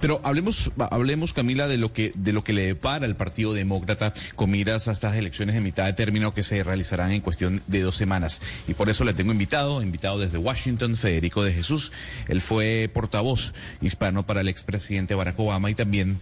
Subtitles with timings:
[0.00, 4.12] Pero hablemos, hablemos Camila, de lo que, de lo que le depara al Partido Demócrata
[4.36, 7.80] con miras a estas elecciones de mitad de término que se realizarán en cuestión de
[7.80, 8.40] dos semanas.
[8.68, 11.92] Y por eso le tengo invitado, invitado desde Washington, Federico de Jesús.
[12.28, 16.20] Él fue portavoz hispano para el expresidente Barack Obama y también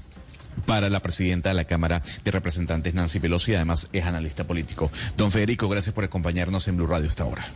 [0.65, 4.91] para la presidenta de la Cámara de Representantes, Nancy Pelosi, y además es analista político.
[5.17, 7.47] Don Federico, gracias por acompañarnos en Blue Radio esta hora.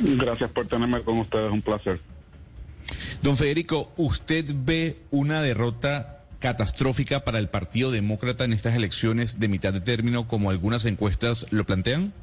[0.00, 2.00] Gracias por tenerme con ustedes, un placer.
[3.22, 9.48] Don Federico, ¿usted ve una derrota catastrófica para el Partido Demócrata en estas elecciones de
[9.48, 12.14] mitad de término como algunas encuestas lo plantean?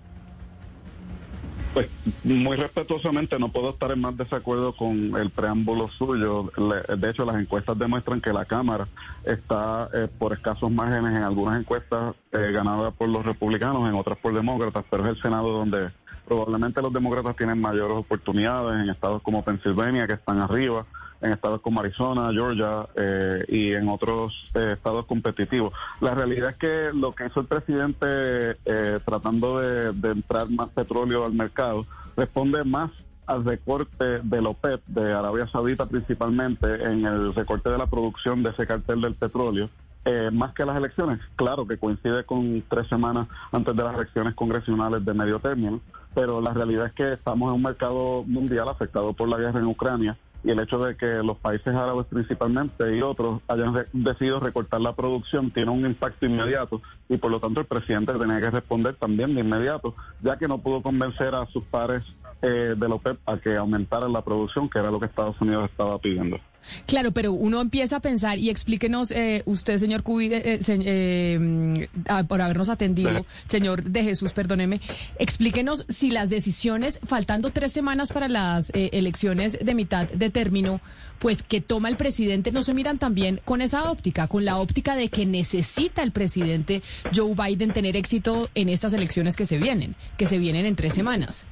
[1.75, 1.87] Pues
[2.23, 6.51] muy respetuosamente no puedo estar en más desacuerdo con el preámbulo suyo.
[6.97, 8.87] De hecho, las encuestas demuestran que la Cámara
[9.23, 14.17] está eh, por escasos márgenes en algunas encuestas eh, ganadas por los republicanos, en otras
[14.17, 15.91] por demócratas, pero es el Senado donde
[16.27, 20.85] probablemente los demócratas tienen mayores oportunidades en estados como Pensilvania, que están arriba,
[21.21, 25.73] en estados como Arizona, Georgia eh, y en otros eh, estados competitivos.
[26.01, 31.25] La realidad es que lo que hizo el presidente eh, tratando de, entrar más petróleo
[31.25, 32.91] al mercado responde más
[33.25, 38.51] al recorte de OPEP, de Arabia Saudita principalmente, en el recorte de la producción de
[38.51, 39.69] ese cartel del petróleo,
[40.31, 41.19] más que las elecciones.
[41.35, 45.81] Claro que coincide con tres semanas antes de las elecciones congresionales de medio término,
[46.13, 49.67] pero la realidad es que estamos en un mercado mundial afectado por la guerra en
[49.67, 54.81] Ucrania y el hecho de que los países árabes principalmente y otros hayan decidido recortar
[54.81, 58.95] la producción tiene un impacto inmediato y por lo tanto el presidente tenía que responder
[58.95, 62.03] también de inmediato, ya que no pudo convencer a sus pares
[62.41, 65.69] eh, de la OPEP a que aumentaran la producción, que era lo que Estados Unidos
[65.69, 66.39] estaba pidiendo.
[66.85, 72.23] Claro, pero uno empieza a pensar y explíquenos eh, usted, señor Cubi, eh, eh, ah,
[72.23, 74.81] por habernos atendido, señor de Jesús, perdóneme,
[75.19, 80.81] explíquenos si las decisiones, faltando tres semanas para las elecciones de mitad de término,
[81.19, 84.95] pues que toma el presidente, no se miran también con esa óptica, con la óptica
[84.95, 86.83] de que necesita el presidente
[87.15, 90.93] Joe Biden tener éxito en estas elecciones que se vienen, que se vienen en tres
[90.93, 91.45] semanas.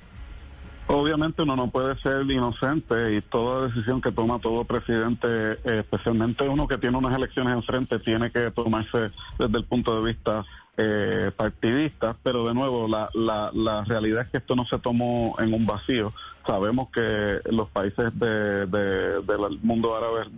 [0.88, 6.68] Obviamente uno no puede ser inocente y toda decisión que toma todo presidente, especialmente uno
[6.68, 9.10] que tiene unas elecciones enfrente, tiene que tomarse
[9.40, 10.46] desde el punto de vista
[10.78, 15.36] eh, partidista, pero de nuevo la, la, la realidad es que esto no se tomó
[15.40, 16.14] en un vacío.
[16.46, 20.30] Sabemos que los países de, del mundo árabe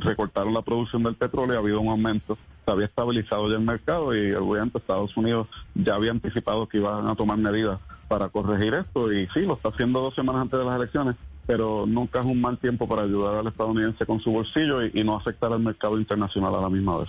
[0.00, 2.36] recortaron la producción del petróleo y ha habido un aumento.
[2.66, 7.06] Se había estabilizado ya el mercado y obviamente Estados Unidos ya había anticipado que iban
[7.06, 10.64] a tomar medidas para corregir esto y sí, lo está haciendo dos semanas antes de
[10.64, 14.84] las elecciones, pero nunca es un mal tiempo para ayudar al estadounidense con su bolsillo
[14.84, 17.08] y, no afectar al mercado internacional a la misma vez.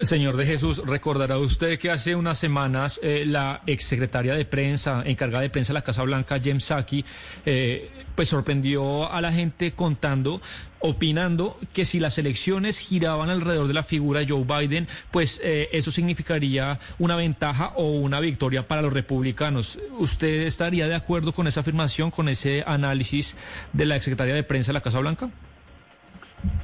[0.00, 5.42] Señor de Jesús, recordará usted que hace unas semanas eh, la exsecretaria de prensa, encargada
[5.42, 7.04] de prensa de la Casa Blanca, Jem Psaki,
[7.44, 10.40] eh, pues sorprendió a la gente contando,
[10.78, 15.68] opinando que si las elecciones giraban alrededor de la figura de Joe Biden, pues eh,
[15.72, 19.80] eso significaría una ventaja o una victoria para los republicanos.
[19.98, 23.34] ¿Usted estaría de acuerdo con esa afirmación, con ese análisis
[23.72, 25.28] de la exsecretaria de prensa de la Casa Blanca?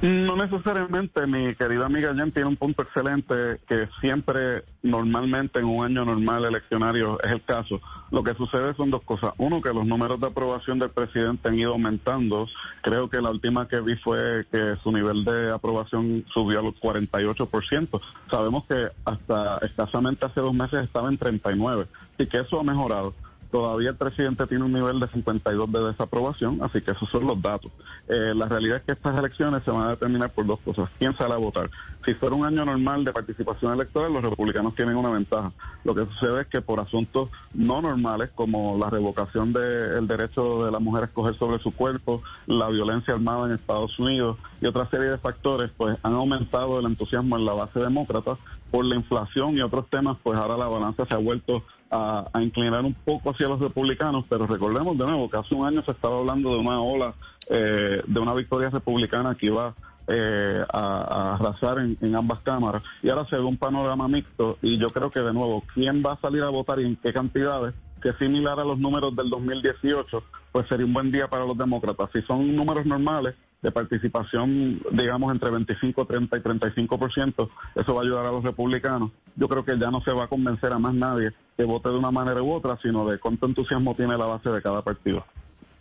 [0.01, 5.85] No necesariamente, mi querida amiga Jen tiene un punto excelente que siempre, normalmente en un
[5.85, 7.79] año normal eleccionario es el caso.
[8.11, 9.33] Lo que sucede son dos cosas.
[9.37, 12.47] Uno, que los números de aprobación del presidente han ido aumentando.
[12.81, 18.01] Creo que la última que vi fue que su nivel de aprobación subió al 48%.
[18.29, 23.13] Sabemos que hasta escasamente hace dos meses estaba en 39 y que eso ha mejorado.
[23.55, 27.41] Todavía el presidente tiene un nivel de 52 de desaprobación, así que esos son los
[27.41, 27.71] datos.
[28.09, 30.89] Eh, la realidad es que estas elecciones se van a determinar por dos cosas.
[30.99, 31.69] ¿Quién sale a votar?
[32.03, 35.53] Si fuera un año normal de participación electoral, los republicanos tienen una ventaja.
[35.85, 40.71] Lo que sucede es que por asuntos no normales, como la revocación del derecho de
[40.71, 44.89] la mujer a escoger sobre su cuerpo, la violencia armada en Estados Unidos y otra
[44.89, 48.35] serie de factores, pues han aumentado el entusiasmo en la base demócrata
[48.69, 52.83] por la inflación y otros temas, pues ahora la balanza se ha vuelto a, inclinar
[52.83, 56.19] un poco hacia los republicanos, pero recordemos de nuevo que hace un año se estaba
[56.19, 57.13] hablando de una ola,
[57.49, 59.73] eh, de una victoria republicana que iba
[60.07, 62.83] eh, a, arrasar en, ambas cámaras.
[63.01, 66.13] Y ahora se ve un panorama mixto y yo creo que de nuevo, ¿quién va
[66.13, 67.73] a salir a votar y en qué cantidades?
[68.01, 72.09] Que similar a los números del 2018, pues sería un buen día para los demócratas.
[72.13, 73.35] Si son números normales,
[73.65, 79.11] de participación, digamos, entre 25, 30 y 35%, eso va a ayudar a los republicanos.
[79.35, 81.95] Yo creo que ya no se va a convencer a más nadie que vote de
[81.97, 85.25] una manera u otra, sino de cuánto entusiasmo tiene la base de cada partido.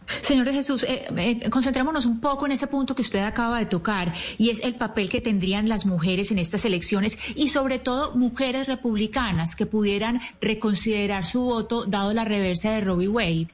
[0.07, 4.15] Señor Jesús, eh, eh, concentrémonos un poco en ese punto que usted acaba de tocar
[4.39, 8.67] y es el papel que tendrían las mujeres en estas elecciones y sobre todo mujeres
[8.67, 13.49] republicanas que pudieran reconsiderar su voto dado la reversa de Robbie Wade.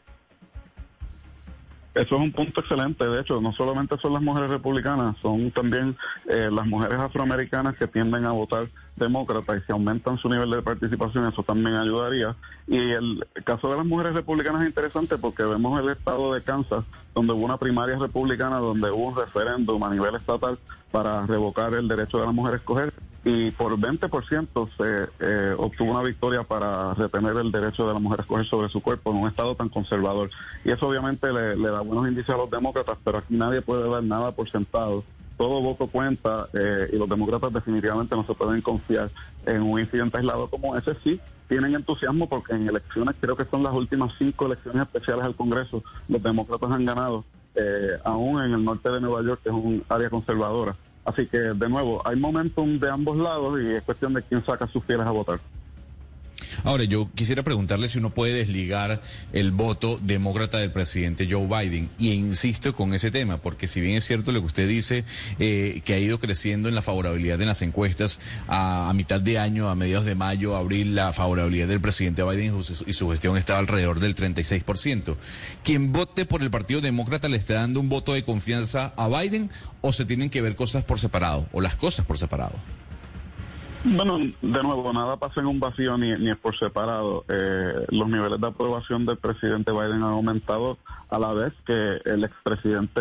[1.94, 3.04] Eso es un punto excelente.
[3.04, 5.96] De hecho, no solamente son las mujeres republicanas, son también
[6.28, 10.62] eh, las mujeres afroamericanas que tienden a votar demócrata y si aumentan su nivel de
[10.62, 12.37] participación, eso también ayudaría.
[12.69, 16.84] Y el caso de las mujeres republicanas es interesante porque vemos el estado de Kansas,
[17.12, 20.58] donde hubo una primaria republicana, donde hubo un referéndum a nivel estatal
[20.93, 22.89] para revocar el derecho de la mujer a escoger
[23.31, 28.21] y por 20% se eh, obtuvo una victoria para retener el derecho de la mujer
[28.21, 30.31] a escoger sobre su cuerpo en un estado tan conservador.
[30.65, 34.03] Y eso obviamente le, da buenos indicios a los demócratas, pero aquí nadie puede dar
[34.03, 35.05] nada por sentado.
[35.37, 39.11] Todo voto cuenta eh, y los demócratas definitivamente no se pueden confiar
[39.47, 40.97] en un incidente aislado como ese.
[41.05, 45.37] Sí, tienen entusiasmo porque en elecciones, creo que son las últimas cinco elecciones especiales al
[45.37, 47.25] Congreso, los demócratas han ganado,
[47.55, 50.75] eh, aún en el norte de Nueva York, que es un área conservadora.
[51.05, 54.67] Así que, de nuevo, hay momentum de ambos lados y es cuestión de quién saca
[54.67, 55.41] sus fieles a votar.
[56.64, 59.02] Ahora, yo quisiera preguntarle si uno puede desligar
[59.32, 61.88] el voto demócrata del presidente Joe Biden.
[61.98, 65.04] Y insisto con ese tema, porque si bien es cierto lo que usted dice,
[65.38, 69.68] eh, que ha ido creciendo en la favorabilidad en las encuestas, a, mitad de año,
[69.68, 74.00] a mediados de mayo, abril, la favorabilidad del presidente Biden y su gestión estaba alrededor
[74.00, 75.16] del 36%.
[75.64, 79.50] ¿Quien vote por el Partido Demócrata le está dando un voto de confianza a Biden
[79.80, 82.54] o se tienen que ver cosas por separado, o las cosas por separado?
[83.82, 87.25] Bueno, de nuevo, nada pasa en un vacío ni, ni es por separado.
[87.29, 90.77] Eh, los niveles de aprobación del presidente Biden han aumentado
[91.09, 93.00] a la vez que el expresidente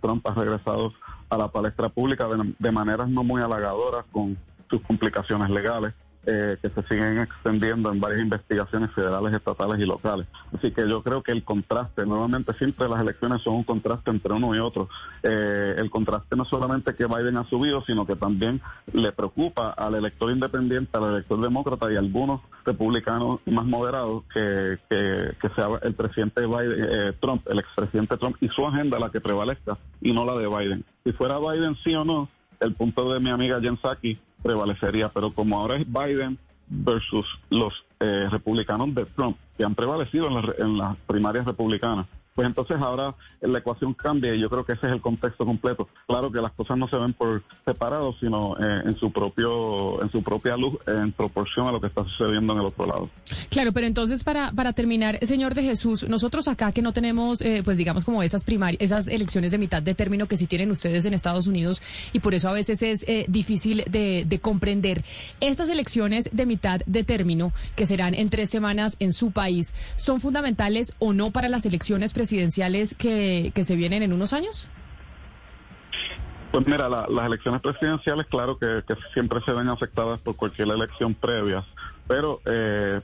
[0.00, 0.94] Trump ha regresado
[1.28, 4.38] a la palestra pública de, de maneras no muy halagadoras con
[4.70, 5.92] sus complicaciones legales.
[6.26, 10.26] Eh, que se siguen extendiendo en varias investigaciones federales, estatales y locales.
[10.56, 14.32] Así que yo creo que el contraste, nuevamente siempre las elecciones son un contraste entre
[14.32, 14.88] uno y otro.
[15.22, 18.62] Eh, el contraste no solamente que Biden ha subido, sino que también
[18.94, 24.78] le preocupa al elector independiente, al elector demócrata y a algunos republicanos más moderados que,
[24.88, 29.20] que, sea el presidente Biden, eh, Trump, el expresidente Trump y su agenda la que
[29.20, 30.84] prevalezca y no la de Biden.
[31.04, 35.32] Si fuera Biden sí o no, el punto de mi amiga Jen Psaki prevalecería, pero
[35.32, 40.78] como ahora es Biden versus los eh, republicanos de Trump, que han prevalecido en, en
[40.78, 44.92] las primarias republicanas, pues entonces ahora la ecuación cambia y yo creo que ese es
[44.92, 45.88] el contexto completo.
[46.06, 50.10] Claro que las cosas no se ven por separado, sino eh, en su propio en
[50.10, 53.08] su propia luz en proporción a lo que está sucediendo en el otro lado.
[53.50, 57.62] Claro, pero entonces para para terminar, señor de Jesús, nosotros acá que no tenemos eh,
[57.64, 61.04] pues digamos como esas primarias, esas elecciones de mitad de término que sí tienen ustedes
[61.04, 61.82] en Estados Unidos
[62.12, 65.04] y por eso a veces es eh, difícil de, de comprender
[65.40, 70.20] estas elecciones de mitad de término que serán en tres semanas en su país, ¿son
[70.20, 72.23] fundamentales o no para las elecciones presidenciales?
[72.24, 74.66] Presidenciales que, que se vienen en unos años?
[76.52, 78.82] Pues mira, las elecciones presidenciales, claro que,
[79.12, 81.66] siempre se ven afectadas por cualquier elección previa,
[82.08, 83.02] pero eh,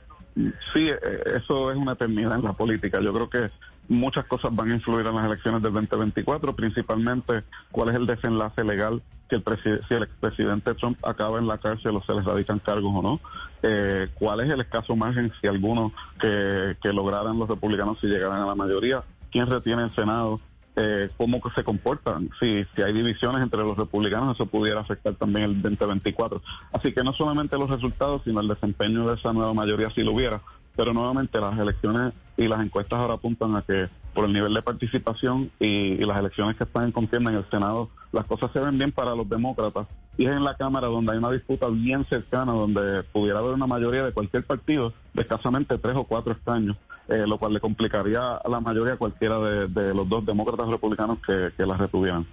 [0.73, 2.99] sí, eh, eso es una eternidad en la política.
[3.01, 3.51] Yo creo que
[3.87, 8.63] muchas cosas van a influir en las elecciones del 2024, principalmente cuál es el desenlace
[8.63, 9.43] legal que el
[9.87, 13.19] si el expresidente Trump acaba en la cárcel o se les radican cargos o no,
[13.63, 18.41] eh, cuál es el escaso margen, si alguno, que, que lograran los republicanos si llegaran
[18.41, 20.41] a la mayoría, quién retiene el Senado,
[20.75, 22.29] eh, cómo se comportan.
[22.39, 26.41] Si, si hay divisiones entre los republicanos, eso pudiera afectar también el 2024.
[26.71, 30.13] Así que no solamente los resultados, sino el desempeño de esa nueva mayoría si lo
[30.13, 30.41] hubiera.
[30.75, 34.61] Pero nuevamente las elecciones y las encuestas ahora apuntan a que por el nivel de
[34.61, 38.77] participación y, las elecciones que están en contienda en el Senado, las cosas se ven
[38.77, 39.87] bien para los demócratas.
[40.17, 43.67] Y es en la Cámara donde hay una disputa bien cercana, donde pudiera haber una
[43.67, 46.75] mayoría de cualquier partido de escasamente tres o cuatro escaños,
[47.07, 51.51] eh, lo cual le complicaría a la mayoría cualquiera de, los dos demócratas republicanos que,
[51.55, 52.25] que las retuvieran.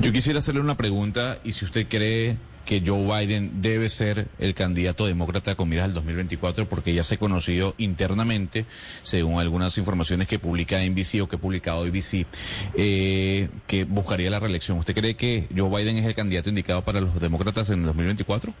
[0.00, 4.54] Yo quisiera hacerle una pregunta y si usted cree que Joe Biden debe ser el
[4.54, 8.66] candidato demócrata con miras al 2024 porque ya se ha conocido internamente,
[9.02, 12.26] según algunas informaciones que publica NBC o que ha publicado ABC,
[12.76, 14.78] eh, que buscaría la reelección.
[14.78, 18.52] ¿Usted cree que Joe Biden es el candidato indicado para los demócratas en el 2024?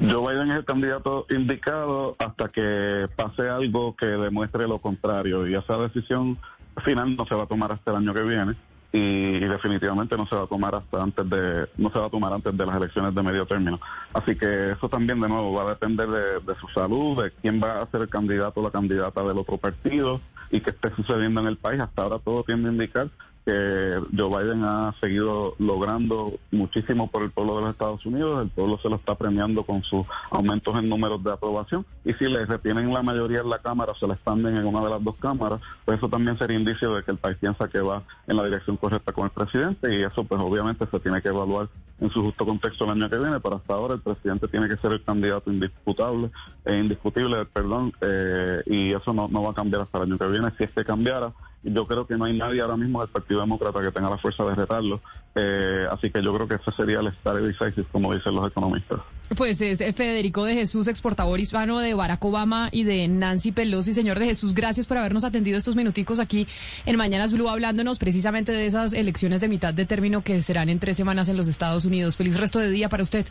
[0.00, 5.54] Joe Biden es el candidato indicado hasta que pase algo que demuestre lo contrario y
[5.54, 6.38] esa decisión
[6.84, 8.54] final no se va a tomar hasta el año que viene
[8.92, 12.32] y, definitivamente no se va a tomar hasta antes de no se va a tomar
[12.32, 13.80] antes de las elecciones de medio término.
[14.12, 17.80] Así que eso también de nuevo va a depender de, su salud de quién va
[17.80, 20.20] a ser el candidato o la candidata del otro partido
[20.50, 21.80] y qué esté sucediendo en el país.
[21.80, 23.08] Hasta ahora todo tiende a indicar
[23.44, 28.48] que Joe Biden ha seguido logrando muchísimo por el pueblo de los Estados Unidos, el
[28.50, 31.86] pueblo se lo está premiando con sus aumentos en números de aprobación.
[32.04, 34.90] Y si le retienen la mayoría en la Cámara, se le expanden en una de
[34.90, 38.02] las dos cámaras, pues eso también sería indicio de que el país piensa que va
[38.26, 39.94] en la dirección correcta con el presidente.
[39.98, 41.68] Y eso pues obviamente se tiene que evaluar
[42.00, 44.76] en su justo contexto el año que viene, pero hasta ahora el presidente tiene que
[44.76, 46.30] ser el candidato indisputable,
[46.64, 50.26] e indiscutible, perdón, eh, y eso no, no va a cambiar hasta el año que
[50.26, 50.50] viene.
[50.56, 53.90] Si este cambiara, yo creo que no hay nadie ahora mismo del Partido Demócrata que
[53.90, 55.00] tenga la fuerza de retarlo.
[55.34, 59.00] Eh, así que yo creo que ese sería el estar decisive, como dicen los economistas.
[59.36, 63.92] Pues es Federico de Jesús, exportador hispano de Barack Obama y de Nancy Pelosi.
[63.92, 66.48] Señor de Jesús, gracias por habernos atendido estos minuticos aquí
[66.86, 70.80] en Mañanas Blue, hablándonos precisamente de esas elecciones de mitad de término que serán en
[70.80, 72.16] tres semanas en los Estados Unidos.
[72.16, 73.26] Feliz resto de día para usted.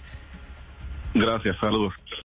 [1.14, 1.94] Gracias, saludos.